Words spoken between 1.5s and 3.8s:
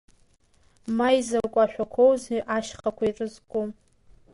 ашәақәоузеи ашьхақәа ирызку…